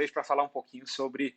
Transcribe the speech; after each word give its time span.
vez 0.00 0.10
para 0.10 0.24
falar 0.24 0.42
um 0.42 0.48
pouquinho 0.48 0.86
sobre 0.86 1.36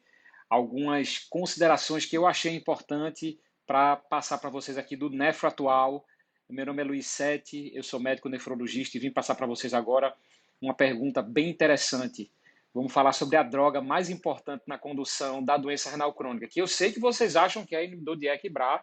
algumas 0.50 1.20
considerações 1.20 2.06
que 2.06 2.18
eu 2.18 2.26
achei 2.26 2.56
importante 2.56 3.38
para 3.68 3.98
passar 3.98 4.38
para 4.38 4.50
vocês 4.50 4.78
aqui 4.78 4.96
do 4.96 5.10
Nefro 5.10 5.50
Atual. 5.50 6.06
Meu 6.50 6.66
nome 6.66 6.82
é 6.82 6.86
Luiz 6.86 7.08
Sete, 7.08 7.72
eu 7.76 7.84
sou 7.84 8.00
médico 8.00 8.30
nefrologista 8.30 8.96
e 8.96 9.02
vim 9.02 9.12
passar 9.12 9.36
para 9.36 9.46
vocês 9.46 9.74
agora 9.74 10.16
uma 10.62 10.74
pergunta 10.74 11.22
bem 11.22 11.50
interessante. 11.50 12.32
Vamos 12.74 12.94
falar 12.94 13.12
sobre 13.12 13.36
a 13.36 13.44
droga 13.44 13.82
mais 13.82 14.10
importante 14.10 14.64
na 14.66 14.78
condução 14.78 15.44
da 15.44 15.58
doença 15.58 15.90
renal 15.90 16.14
crônica, 16.14 16.48
que 16.48 16.62
eu 16.62 16.68
sei 16.68 16.94
que 16.94 17.02
vocês 17.02 17.36
acham 17.36 17.66
que 17.66 17.76
é 17.76 17.84
inibidor 17.84 18.16
de 18.16 18.30
EC-BRA 18.30 18.82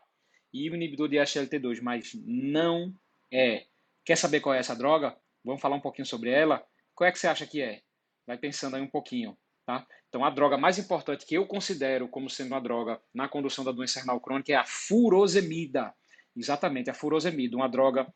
e 0.53 0.67
inibidor 0.67 1.09
de 1.09 1.17
SLT2, 1.17 1.81
mas 1.81 2.13
não 2.23 2.93
é. 3.33 3.65
Quer 4.05 4.17
saber 4.17 4.41
qual 4.41 4.55
é 4.55 4.59
essa 4.59 4.77
droga? 4.77 5.17
Vamos 5.43 5.63
falar 5.63 5.77
um 5.77 5.81
pouquinho 5.81 6.07
sobre 6.07 6.31
ela? 6.31 6.63
Qual 6.95 7.09
é 7.09 7.13
que 7.13 7.19
você 7.19 7.29
acha 7.29 7.47
que 7.47 7.63
é? 7.63 7.81
Vai 8.27 8.37
pensando 8.37 8.77
aí 8.77 8.83
um 8.83 8.91
pouquinho, 8.91 9.37
tá? 9.71 9.87
Então, 10.09 10.25
a 10.25 10.31
droga 10.31 10.59
mais 10.59 10.79
importante 10.79 11.25
que 11.25 11.37
eu 11.37 11.47
considero 11.47 12.09
como 12.09 12.29
sendo 12.29 12.49
uma 12.49 12.61
droga 12.61 13.01
na 13.15 13.29
condução 13.29 13.65
da 13.65 13.71
doença 13.71 14.01
renal 14.01 14.21
crônica 14.21 14.53
é 14.53 14.57
a 14.57 14.65
furosemida. 14.65 15.95
Exatamente, 16.37 16.91
a 16.91 16.95
furosemida, 16.95 17.57
uma 17.57 17.69
droga 17.69 18.13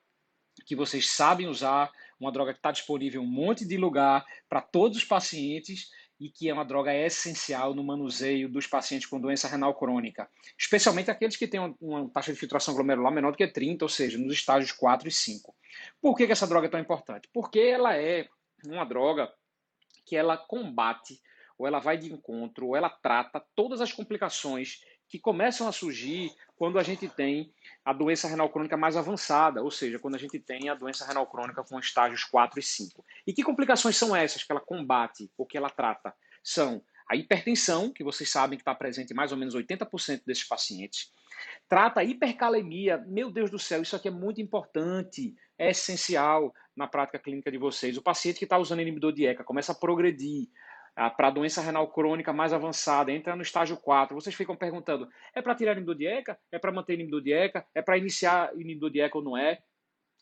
que 0.66 0.74
vocês 0.74 1.10
sabem 1.10 1.46
usar, 1.46 1.92
uma 2.18 2.32
droga 2.32 2.52
que 2.52 2.58
está 2.58 2.72
disponível 2.72 3.22
em 3.22 3.24
um 3.24 3.28
monte 3.28 3.64
de 3.64 3.76
lugar 3.76 4.24
para 4.48 4.60
todos 4.60 4.98
os 4.98 5.04
pacientes 5.04 5.90
e 6.18 6.28
que 6.28 6.48
é 6.48 6.54
uma 6.54 6.64
droga 6.64 6.94
essencial 6.94 7.74
no 7.74 7.84
manuseio 7.84 8.48
dos 8.48 8.66
pacientes 8.66 9.06
com 9.06 9.20
doença 9.20 9.48
renal 9.48 9.74
crônica, 9.74 10.28
especialmente 10.58 11.10
aqueles 11.10 11.36
que 11.36 11.46
têm 11.46 11.76
uma 11.80 12.08
taxa 12.08 12.32
de 12.32 12.38
filtração 12.38 12.74
glomerular 12.74 13.12
menor 13.12 13.32
do 13.32 13.36
que 13.36 13.46
30, 13.46 13.84
ou 13.84 13.88
seja, 13.88 14.16
nos 14.16 14.32
estágios 14.32 14.72
4 14.72 15.08
e 15.08 15.12
5. 15.12 15.54
Por 16.00 16.16
que, 16.16 16.26
que 16.26 16.32
essa 16.32 16.46
droga 16.46 16.66
é 16.66 16.70
tão 16.70 16.80
importante? 16.80 17.28
Porque 17.32 17.58
ela 17.58 17.96
é 17.96 18.28
uma 18.64 18.84
droga 18.84 19.32
que 20.06 20.16
ela 20.16 20.36
combate, 20.36 21.20
ou 21.58 21.66
ela 21.66 21.78
vai 21.78 21.96
de 21.96 22.12
encontro, 22.12 22.68
ou 22.68 22.76
ela 22.76 22.88
trata 22.88 23.44
todas 23.54 23.80
as 23.80 23.92
complicações 23.92 24.80
que 25.08 25.18
começam 25.18 25.68
a 25.68 25.72
surgir 25.72 26.32
quando 26.56 26.78
a 26.78 26.82
gente 26.82 27.08
tem 27.08 27.52
a 27.84 27.92
doença 27.92 28.26
renal 28.26 28.48
crônica 28.48 28.76
mais 28.76 28.96
avançada, 28.96 29.62
ou 29.62 29.70
seja, 29.70 29.98
quando 29.98 30.14
a 30.14 30.18
gente 30.18 30.38
tem 30.38 30.68
a 30.68 30.74
doença 30.74 31.06
renal 31.06 31.26
crônica 31.26 31.62
com 31.62 31.78
estágios 31.78 32.24
4 32.24 32.58
e 32.58 32.62
5. 32.62 33.04
E 33.26 33.32
que 33.32 33.42
complicações 33.42 33.96
são 33.96 34.14
essas 34.14 34.42
que 34.42 34.50
ela 34.50 34.60
combate 34.60 35.30
ou 35.36 35.46
que 35.46 35.56
ela 35.56 35.70
trata? 35.70 36.14
São 36.42 36.82
a 37.08 37.16
hipertensão, 37.16 37.92
que 37.92 38.02
vocês 38.02 38.30
sabem 38.30 38.56
que 38.56 38.62
está 38.62 38.74
presente 38.74 39.12
em 39.12 39.16
mais 39.16 39.30
ou 39.30 39.38
menos 39.38 39.54
80% 39.54 40.22
desses 40.26 40.44
pacientes. 40.44 41.12
Trata 41.68 42.00
a 42.00 42.04
hipercalemia. 42.04 42.98
Meu 43.06 43.30
Deus 43.30 43.50
do 43.50 43.58
céu, 43.58 43.82
isso 43.82 43.94
aqui 43.94 44.08
é 44.08 44.10
muito 44.10 44.40
importante, 44.40 45.34
é 45.58 45.70
essencial 45.70 46.54
na 46.74 46.86
prática 46.86 47.18
clínica 47.18 47.50
de 47.50 47.58
vocês. 47.58 47.96
O 47.96 48.02
paciente 48.02 48.38
que 48.38 48.44
está 48.44 48.58
usando 48.58 48.80
inibidor 48.80 49.12
de 49.12 49.26
ECA 49.26 49.44
começa 49.44 49.72
a 49.72 49.74
progredir, 49.74 50.48
para 50.94 51.28
a 51.28 51.30
doença 51.30 51.60
renal 51.60 51.88
crônica 51.88 52.32
mais 52.32 52.52
avançada, 52.52 53.10
entra 53.10 53.34
no 53.34 53.42
estágio 53.42 53.76
4, 53.76 54.14
vocês 54.14 54.34
ficam 54.34 54.54
perguntando, 54.54 55.08
é 55.34 55.42
para 55.42 55.54
tirar 55.54 55.72
inibidor 55.72 55.96
de 55.96 56.06
ECA? 56.06 56.38
É 56.52 56.58
para 56.58 56.70
manter 56.70 56.94
inibidor 56.94 57.20
de 57.20 57.32
ECA? 57.32 57.66
É 57.74 57.82
para 57.82 57.98
iniciar 57.98 58.52
inibidor 58.54 58.90
de 58.90 59.00
ECA 59.00 59.18
ou 59.18 59.24
não 59.24 59.36
é? 59.36 59.60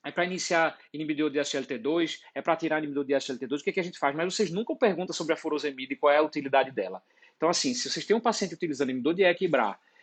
É 0.04 0.10
para 0.10 0.24
iniciar 0.24 0.76
inibidor 0.92 1.30
de 1.30 1.38
SLT2? 1.38 2.20
É 2.34 2.42
para 2.42 2.56
tirar 2.56 2.78
inibidor 2.78 3.04
de 3.04 3.12
SLT2? 3.12 3.60
O 3.60 3.64
que, 3.64 3.70
é 3.70 3.72
que 3.74 3.80
a 3.80 3.84
gente 3.84 3.98
faz? 3.98 4.16
Mas 4.16 4.34
vocês 4.34 4.50
nunca 4.50 4.74
perguntam 4.74 5.14
sobre 5.14 5.34
a 5.34 5.36
furosemida 5.36 5.92
e 5.92 5.96
qual 5.96 6.12
é 6.12 6.16
a 6.16 6.22
utilidade 6.22 6.70
dela. 6.70 7.02
Então, 7.36 7.48
assim, 7.48 7.74
se 7.74 7.88
vocês 7.90 8.04
têm 8.06 8.16
um 8.16 8.20
paciente 8.20 8.54
utilizando 8.54 8.90
inibidor 8.90 9.14
de 9.14 9.24
ECA 9.24 9.44
e 9.44 9.48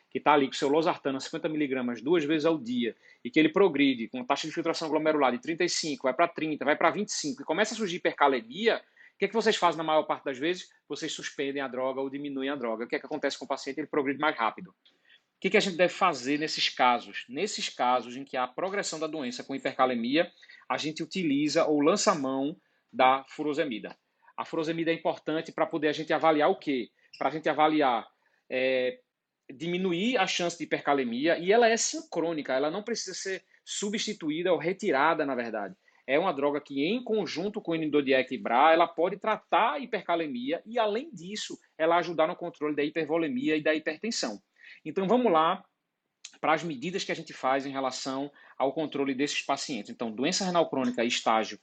que 0.10 0.18
está 0.18 0.34
ali 0.34 0.48
com 0.48 0.54
seu 0.54 0.70
losartano 0.70 1.20
50mg 1.20 2.02
duas 2.02 2.24
vezes 2.24 2.46
ao 2.46 2.58
dia, 2.58 2.96
e 3.24 3.30
que 3.30 3.40
ele 3.40 3.50
progride 3.50 4.08
com 4.08 4.24
taxa 4.24 4.48
de 4.48 4.54
filtração 4.54 4.90
glomerular 4.90 5.32
de 5.32 5.40
35, 5.40 6.04
vai 6.04 6.14
para 6.14 6.28
30, 6.28 6.66
vai 6.66 6.76
para 6.76 6.90
25, 6.90 7.42
e 7.42 7.46
começa 7.46 7.74
a 7.74 7.78
surgir 7.78 7.98
hipercalemia, 7.98 8.82
que, 9.20 9.26
é 9.26 9.28
que 9.28 9.34
vocês 9.34 9.58
fazem 9.58 9.78
na 9.78 9.84
maior 9.84 10.04
parte 10.04 10.24
das 10.24 10.38
vezes? 10.38 10.70
Vocês 10.88 11.12
suspendem 11.12 11.62
a 11.62 11.68
droga 11.68 12.00
ou 12.00 12.10
diminuem 12.10 12.50
a 12.50 12.56
droga. 12.56 12.86
O 12.86 12.88
que 12.88 12.96
é 12.96 13.00
que 13.00 13.06
acontece 13.06 13.38
com 13.38 13.44
o 13.44 13.48
paciente? 13.48 13.78
Ele 13.78 13.88
progride 13.88 14.18
mais 14.18 14.36
rápido. 14.36 14.70
O 14.70 14.76
que, 15.42 15.50
que 15.50 15.58
a 15.58 15.60
gente 15.60 15.76
deve 15.76 15.94
fazer 15.94 16.40
nesses 16.40 16.70
casos? 16.70 17.26
Nesses 17.28 17.68
casos 17.68 18.16
em 18.16 18.24
que 18.24 18.38
há 18.38 18.48
progressão 18.48 18.98
da 18.98 19.08
doença 19.08 19.44
com 19.44 19.54
hipercalemia, 19.54 20.32
a 20.70 20.78
gente 20.78 21.04
utiliza 21.04 21.66
ou 21.66 21.82
lança 21.82 22.16
mão 22.16 22.56
da 22.92 23.26
furosemida. 23.28 23.96
A 24.38 24.46
furosemida 24.46 24.90
é 24.90 24.94
importante 24.94 25.52
para 25.52 25.66
poder 25.66 25.90
a 25.90 25.94
gente 25.94 26.14
avaliar 26.14 26.50
o 26.50 26.58
quê? 26.58 26.90
Para 27.18 27.28
a 27.28 27.32
gente 27.32 27.50
avaliar, 27.50 28.08
é, 28.50 29.02
diminuir 29.54 30.18
a 30.18 30.26
chance 30.28 30.58
de 30.58 30.64
hipercalemia 30.64 31.38
e 31.38 31.52
ela 31.52 31.68
é 31.68 31.76
sincrônica, 31.76 32.54
ela 32.54 32.72
não 32.72 32.84
precisa 32.84 33.14
ser 33.14 33.44
substituída 33.66 34.54
ou 34.54 34.58
retirada, 34.58 35.26
na 35.26 35.36
verdade 35.36 35.76
é 36.10 36.18
uma 36.18 36.34
droga 36.34 36.60
que, 36.60 36.84
em 36.84 37.04
conjunto 37.04 37.62
com 37.62 37.72
o 37.72 37.76
inibidor 37.76 38.02
de 38.02 38.14
equibra, 38.14 38.74
ela 38.74 38.88
pode 38.88 39.18
tratar 39.18 39.74
a 39.74 39.80
hipercalemia 39.80 40.60
e, 40.66 40.80
além 40.80 41.14
disso, 41.14 41.56
ela 41.78 41.98
ajudar 41.98 42.26
no 42.26 42.36
controle 42.36 42.76
da 42.76 42.84
hipervolemia 42.84 43.56
e 43.56 43.62
da 43.62 43.76
hipertensão. 43.76 44.42
Então, 44.84 45.08
vamos 45.08 45.32
lá 45.32 45.64
para 46.42 46.54
as 46.54 46.64
medidas 46.64 47.04
que 47.04 47.12
a 47.12 47.16
gente 47.16 47.32
faz 47.32 47.68
em 47.68 47.72
relação 47.72 48.32
ao 48.58 48.74
controle 48.74 49.14
desses 49.14 49.44
pacientes. 49.44 49.92
Então, 49.92 50.12
doença 50.12 50.44
renal 50.44 50.68
crônica 50.68 51.06
estágio 51.06 51.60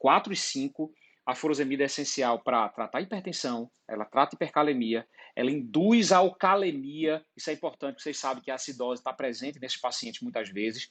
4 0.00 0.32
e 0.32 0.36
5, 0.36 0.92
a 1.24 1.36
furosemida 1.36 1.84
é 1.84 1.86
essencial 1.86 2.40
para 2.40 2.68
tratar 2.68 3.00
hipertensão, 3.02 3.70
ela 3.88 4.04
trata 4.04 4.34
hipercalemia, 4.34 5.06
ela 5.36 5.50
induz 5.50 6.10
alcalemia, 6.10 7.24
isso 7.36 7.50
é 7.50 7.52
importante, 7.52 8.02
vocês 8.02 8.18
sabem 8.18 8.42
que 8.42 8.50
a 8.50 8.56
acidose 8.56 9.00
está 9.00 9.12
presente 9.12 9.60
nesses 9.60 9.80
pacientes 9.80 10.22
muitas 10.22 10.48
vezes, 10.48 10.90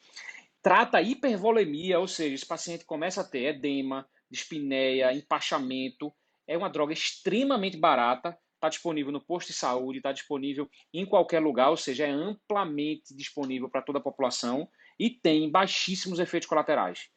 trata 0.66 0.98
a 0.98 1.02
hipervolemia, 1.04 2.00
ou 2.00 2.08
seja, 2.08 2.34
esse 2.34 2.46
paciente 2.46 2.86
começa 2.86 3.22
a 3.22 3.24
ter 3.24 3.54
edema, 3.54 4.04
dispneia, 4.32 5.14
empachamento. 5.14 6.12
É 6.48 6.58
uma 6.58 6.72
droga 6.72 6.92
extremamente 6.92 7.78
barata, 7.78 8.36
está 8.56 8.68
disponível 8.68 9.12
no 9.12 9.24
posto 9.24 9.50
de 9.50 9.54
saúde, 9.54 10.00
está 10.00 10.12
disponível 10.12 10.68
em 10.92 11.06
qualquer 11.06 11.40
lugar, 11.40 11.70
ou 11.70 11.78
seja, 11.78 12.08
é 12.08 12.10
amplamente 12.10 13.16
disponível 13.16 13.70
para 13.70 13.84
toda 13.84 14.00
a 14.00 14.02
população 14.02 14.68
e 15.00 15.12
tem 15.12 15.52
baixíssimos 15.52 16.18
efeitos 16.18 16.50
colaterais. 16.50 17.12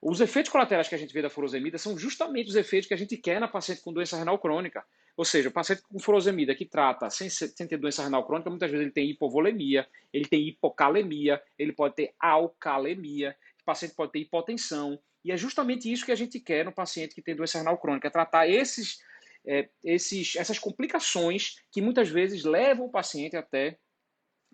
Os 0.00 0.20
efeitos 0.20 0.52
colaterais 0.52 0.88
que 0.88 0.94
a 0.94 0.98
gente 0.98 1.12
vê 1.12 1.22
da 1.22 1.30
furosemida 1.30 1.78
são 1.78 1.98
justamente 1.98 2.48
os 2.48 2.56
efeitos 2.56 2.88
que 2.88 2.94
a 2.94 2.96
gente 2.96 3.16
quer 3.16 3.40
na 3.40 3.48
paciente 3.48 3.82
com 3.82 3.92
doença 3.92 4.16
renal 4.16 4.38
crônica. 4.38 4.84
Ou 5.16 5.24
seja, 5.24 5.48
o 5.48 5.52
paciente 5.52 5.82
com 5.82 5.98
furosemida 5.98 6.54
que 6.54 6.66
trata 6.66 7.08
sem, 7.08 7.30
sem 7.30 7.66
ter 7.66 7.78
doença 7.78 8.02
renal 8.02 8.26
crônica, 8.26 8.50
muitas 8.50 8.70
vezes 8.70 8.84
ele 8.84 8.92
tem 8.92 9.10
hipovolemia, 9.10 9.88
ele 10.12 10.26
tem 10.26 10.48
hipocalemia, 10.48 11.42
ele 11.58 11.72
pode 11.72 11.94
ter 11.94 12.14
alcalemia, 12.20 13.34
o 13.62 13.64
paciente 13.64 13.94
pode 13.94 14.12
ter 14.12 14.18
hipotensão. 14.20 14.98
E 15.24 15.32
é 15.32 15.36
justamente 15.36 15.90
isso 15.90 16.04
que 16.04 16.12
a 16.12 16.16
gente 16.16 16.38
quer 16.38 16.64
no 16.64 16.72
paciente 16.72 17.14
que 17.14 17.22
tem 17.22 17.34
doença 17.34 17.58
renal 17.58 17.78
crônica, 17.78 18.06
é 18.06 18.10
tratar 18.10 18.46
esses, 18.46 19.00
é, 19.46 19.68
esses, 19.82 20.36
essas 20.36 20.58
complicações 20.58 21.56
que 21.72 21.80
muitas 21.80 22.08
vezes 22.10 22.44
levam 22.44 22.86
o 22.86 22.90
paciente 22.90 23.36
até 23.36 23.78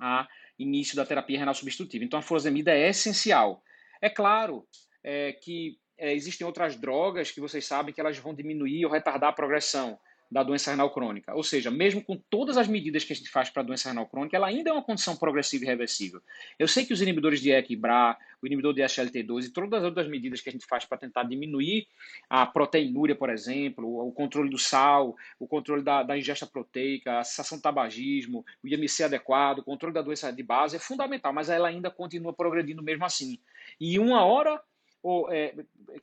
a 0.00 0.26
início 0.58 0.96
da 0.96 1.04
terapia 1.04 1.38
renal 1.38 1.54
substitutiva. 1.54 2.04
Então 2.04 2.18
a 2.18 2.22
furosemida 2.22 2.70
é 2.70 2.88
essencial. 2.88 3.62
É 4.00 4.08
claro 4.08 4.66
é, 5.02 5.32
que 5.32 5.78
é, 5.98 6.12
existem 6.12 6.46
outras 6.46 6.76
drogas 6.76 7.30
que 7.30 7.40
vocês 7.40 7.64
sabem 7.64 7.94
que 7.94 8.00
elas 8.00 8.18
vão 8.18 8.34
diminuir 8.34 8.84
ou 8.84 8.92
retardar 8.92 9.30
a 9.30 9.32
progressão 9.32 9.98
da 10.32 10.42
doença 10.42 10.70
renal 10.70 10.90
crônica. 10.90 11.34
Ou 11.34 11.42
seja, 11.42 11.70
mesmo 11.70 12.02
com 12.02 12.16
todas 12.16 12.56
as 12.56 12.66
medidas 12.66 13.04
que 13.04 13.12
a 13.12 13.16
gente 13.16 13.28
faz 13.28 13.50
para 13.50 13.60
a 13.60 13.64
doença 13.64 13.90
renal 13.90 14.06
crônica, 14.06 14.34
ela 14.34 14.46
ainda 14.46 14.70
é 14.70 14.72
uma 14.72 14.82
condição 14.82 15.14
progressiva 15.14 15.64
e 15.64 15.66
reversível. 15.66 16.22
Eu 16.58 16.66
sei 16.66 16.86
que 16.86 16.92
os 16.94 17.02
inibidores 17.02 17.38
de 17.38 17.50
EC 17.50 17.72
e 17.72 17.76
BRA, 17.76 18.16
o 18.40 18.46
inibidor 18.46 18.72
de 18.72 18.80
SLT2 18.80 19.44
e 19.44 19.50
todas 19.50 19.80
as 19.80 19.84
outras 19.84 20.08
medidas 20.08 20.40
que 20.40 20.48
a 20.48 20.52
gente 20.52 20.64
faz 20.64 20.86
para 20.86 20.96
tentar 20.96 21.24
diminuir 21.24 21.86
a 22.30 22.46
proteinúria, 22.46 23.14
por 23.14 23.28
exemplo, 23.28 24.06
o 24.08 24.10
controle 24.10 24.48
do 24.48 24.56
sal, 24.56 25.14
o 25.38 25.46
controle 25.46 25.82
da, 25.82 26.02
da 26.02 26.16
ingesta 26.16 26.46
proteica, 26.46 27.18
a 27.18 27.24
cessação 27.24 27.58
do 27.58 27.62
tabagismo, 27.62 28.42
o 28.64 28.66
IMC 28.66 29.04
adequado, 29.04 29.58
o 29.58 29.62
controle 29.62 29.94
da 29.94 30.00
doença 30.00 30.32
de 30.32 30.42
base 30.42 30.76
é 30.76 30.78
fundamental, 30.78 31.34
mas 31.34 31.50
ela 31.50 31.68
ainda 31.68 31.90
continua 31.90 32.32
progredindo 32.32 32.82
mesmo 32.82 33.04
assim. 33.04 33.38
E 33.78 33.98
uma 33.98 34.24
hora 34.24 34.58
ou 35.02 35.30
é, 35.32 35.54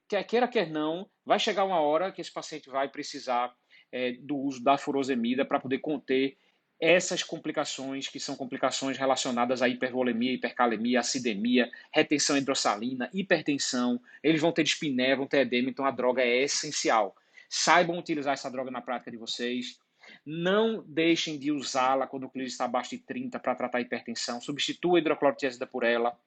quer 0.07 0.23
queira 0.23 0.47
quer 0.47 0.69
não, 0.69 1.09
vai 1.25 1.39
chegar 1.39 1.63
uma 1.63 1.79
hora 1.79 2.11
que 2.11 2.21
esse 2.21 2.31
paciente 2.31 2.69
vai 2.69 2.89
precisar 2.89 3.55
é, 3.91 4.13
do 4.13 4.37
uso 4.37 4.63
da 4.63 4.77
furosemida 4.77 5.45
para 5.45 5.59
poder 5.59 5.79
conter 5.79 6.37
essas 6.79 7.21
complicações, 7.21 8.07
que 8.07 8.19
são 8.19 8.35
complicações 8.37 8.97
relacionadas 8.97 9.61
à 9.61 9.67
hipervolemia, 9.67 10.33
hipercalemia, 10.33 11.01
acidemia, 11.01 11.69
retenção 11.93 12.37
hidrossalina, 12.37 13.09
hipertensão, 13.13 14.01
eles 14.23 14.39
vão 14.39 14.53
ter 14.53 14.63
dispneia, 14.63 15.17
vão 15.17 15.27
ter 15.27 15.39
edema, 15.39 15.69
então 15.69 15.83
a 15.83 15.91
droga 15.91 16.21
é 16.21 16.43
essencial. 16.43 17.15
Saibam 17.49 17.97
utilizar 17.97 18.33
essa 18.33 18.49
droga 18.49 18.71
na 18.71 18.81
prática 18.81 19.11
de 19.11 19.17
vocês. 19.17 19.77
Não 20.25 20.81
deixem 20.87 21.37
de 21.37 21.51
usá-la 21.51 22.07
quando 22.07 22.23
o 22.23 22.29
clírico 22.29 22.51
está 22.51 22.65
abaixo 22.65 22.91
de 22.91 22.99
30 22.99 23.39
para 23.39 23.55
tratar 23.55 23.81
hipertensão. 23.81 24.39
Substitua 24.39 24.97
a 24.97 25.01
hidroclorotiazida 25.01 25.67
por 25.67 25.83
ela 25.83 26.17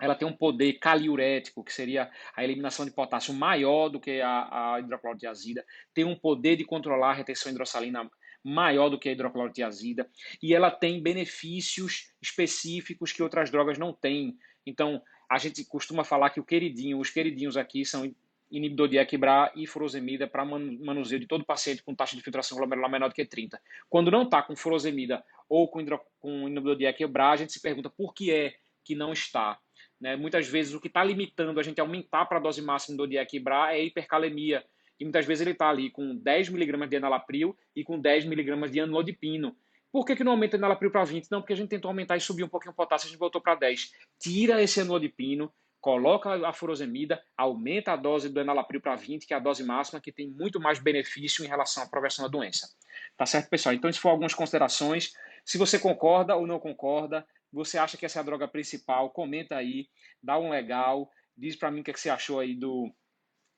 ela 0.00 0.14
tem 0.14 0.26
um 0.26 0.36
poder 0.36 0.74
caliurético, 0.74 1.62
que 1.62 1.72
seria 1.72 2.10
a 2.34 2.42
eliminação 2.42 2.84
de 2.84 2.92
potássio 2.92 3.32
maior 3.32 3.88
do 3.88 4.00
que 4.00 4.20
a, 4.20 4.74
a 4.74 4.80
hidroclorotiazida, 4.80 5.64
tem 5.92 6.04
um 6.04 6.16
poder 6.16 6.56
de 6.56 6.64
controlar 6.64 7.10
a 7.10 7.14
retenção 7.14 7.52
hidrossalina 7.52 8.10
maior 8.42 8.90
do 8.90 8.98
que 8.98 9.08
a 9.08 9.12
hidroclorotiazida, 9.12 10.08
e 10.42 10.54
ela 10.54 10.70
tem 10.70 11.02
benefícios 11.02 12.12
específicos 12.20 13.12
que 13.12 13.22
outras 13.22 13.50
drogas 13.50 13.78
não 13.78 13.92
têm. 13.92 14.36
Então, 14.66 15.00
a 15.30 15.38
gente 15.38 15.64
costuma 15.64 16.04
falar 16.04 16.30
que 16.30 16.40
o 16.40 16.44
queridinho, 16.44 16.98
os 16.98 17.08
queridinhos 17.08 17.56
aqui 17.56 17.84
são 17.84 18.14
inibidor 18.50 18.88
de 18.88 18.98
equibrar 18.98 19.52
e 19.56 19.66
furosemida 19.66 20.28
para 20.28 20.44
manuseio 20.44 21.20
de 21.20 21.26
todo 21.26 21.44
paciente 21.44 21.82
com 21.82 21.94
taxa 21.94 22.16
de 22.16 22.22
filtração 22.22 22.56
glomerular 22.56 22.90
menor 22.90 23.08
do 23.08 23.14
que 23.14 23.24
30. 23.24 23.60
Quando 23.88 24.10
não 24.10 24.22
está 24.22 24.42
com 24.42 24.54
furosemida 24.54 25.24
ou 25.48 25.68
com, 25.68 25.80
hidro, 25.80 26.00
com 26.20 26.48
inibidor 26.48 26.76
de 26.76 26.84
equibrar, 26.84 27.32
a 27.32 27.36
gente 27.36 27.52
se 27.52 27.60
pergunta 27.60 27.90
por 27.90 28.14
que 28.14 28.30
é 28.30 28.54
que 28.84 28.94
não 28.94 29.12
está. 29.12 29.58
Né? 30.00 30.16
Muitas 30.16 30.46
vezes 30.48 30.74
o 30.74 30.80
que 30.80 30.88
está 30.88 31.02
limitando 31.02 31.58
a 31.58 31.62
gente 31.62 31.80
aumentar 31.80 32.26
para 32.26 32.38
a 32.38 32.40
dose 32.40 32.62
máxima 32.62 32.96
do 32.96 33.06
Diequibra 33.06 33.74
é 33.74 33.84
hipercalemia. 33.84 34.64
E 34.98 35.04
muitas 35.04 35.26
vezes 35.26 35.42
ele 35.42 35.52
está 35.52 35.68
ali 35.68 35.90
com 35.90 36.14
10 36.16 36.48
mg 36.48 36.86
de 36.86 36.96
enalapril 36.96 37.56
e 37.74 37.82
com 37.82 37.98
10 37.98 38.26
mg 38.26 38.70
de 38.70 38.80
anilodipino. 38.80 39.56
Por 39.90 40.04
que, 40.04 40.16
que 40.16 40.24
não 40.24 40.32
aumenta 40.32 40.56
o 40.56 40.60
enalapril 40.60 40.90
para 40.90 41.04
20? 41.04 41.30
Não, 41.30 41.40
porque 41.40 41.52
a 41.52 41.56
gente 41.56 41.68
tentou 41.68 41.88
aumentar 41.88 42.16
e 42.16 42.20
subir 42.20 42.42
um 42.42 42.48
pouquinho 42.48 42.72
o 42.72 42.74
potássio, 42.74 43.06
a 43.06 43.10
gente 43.10 43.18
voltou 43.18 43.40
para 43.40 43.54
10. 43.54 43.92
Tira 44.18 44.60
esse 44.60 44.80
anilodipino, 44.80 45.52
coloca 45.80 46.48
a 46.48 46.52
furosemida, 46.52 47.22
aumenta 47.36 47.92
a 47.92 47.96
dose 47.96 48.28
do 48.28 48.40
enalapril 48.40 48.80
para 48.80 48.96
20, 48.96 49.26
que 49.26 49.34
é 49.34 49.36
a 49.36 49.40
dose 49.40 49.62
máxima, 49.62 50.00
que 50.00 50.10
tem 50.10 50.30
muito 50.30 50.58
mais 50.58 50.78
benefício 50.78 51.44
em 51.44 51.46
relação 51.46 51.82
à 51.82 51.86
progressão 51.86 52.24
da 52.24 52.28
doença. 52.30 52.68
Tá 53.16 53.26
certo, 53.26 53.50
pessoal? 53.50 53.74
Então, 53.74 53.90
isso 53.90 54.00
foram 54.00 54.14
algumas 54.14 54.34
considerações. 54.34 55.12
Se 55.44 55.58
você 55.58 55.78
concorda 55.78 56.34
ou 56.34 56.46
não 56.46 56.58
concorda, 56.58 57.24
você 57.54 57.78
acha 57.78 57.96
que 57.96 58.04
essa 58.04 58.18
é 58.18 58.20
a 58.20 58.24
droga 58.24 58.48
principal, 58.48 59.10
comenta 59.10 59.56
aí, 59.56 59.88
dá 60.22 60.38
um 60.38 60.50
legal, 60.50 61.08
diz 61.36 61.54
para 61.54 61.70
mim 61.70 61.80
o 61.80 61.84
que, 61.84 61.90
é 61.90 61.94
que 61.94 62.00
você 62.00 62.10
achou 62.10 62.40
aí 62.40 62.54
do 62.54 62.92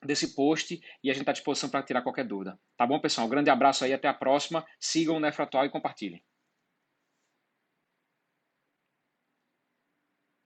desse 0.05 0.35
post 0.35 0.79
e 1.03 1.09
a 1.09 1.13
gente 1.13 1.23
está 1.23 1.31
à 1.31 1.33
disposição 1.33 1.69
para 1.69 1.81
tirar 1.81 2.03
qualquer 2.03 2.23
dúvida. 2.23 2.59
Tá 2.77 2.85
bom, 2.85 2.99
pessoal? 2.99 3.25
Um 3.25 3.29
grande 3.29 3.49
abraço 3.49 3.83
aí, 3.83 3.91
até 3.91 4.07
a 4.07 4.13
próxima. 4.13 4.63
Sigam 4.79 5.17
o 5.17 5.19
Nefratual 5.19 5.65
e 5.65 5.71
compartilhem. 5.71 6.23